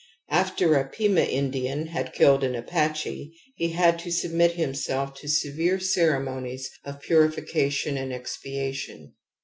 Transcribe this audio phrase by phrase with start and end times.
[0.31, 5.79] After a Pima Indian had killed an Apache he' had to submit himself to severe
[5.79, 9.13] ceremonies of purification and expiation.